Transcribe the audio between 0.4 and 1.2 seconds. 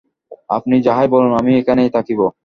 আপনি যাহাই